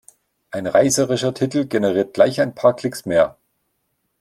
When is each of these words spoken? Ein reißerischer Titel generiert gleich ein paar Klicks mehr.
Ein 0.49 0.65
reißerischer 0.65 1.31
Titel 1.35 1.67
generiert 1.67 2.15
gleich 2.15 2.41
ein 2.41 2.55
paar 2.55 2.75
Klicks 2.75 3.05
mehr. 3.05 3.37